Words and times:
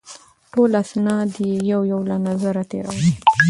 ټول 0.51 0.71
اسناد 0.83 1.29
یې 1.47 1.53
یو 1.71 1.81
یو 1.91 2.01
له 2.09 2.17
نظره 2.27 2.63
تېرول. 2.71 2.97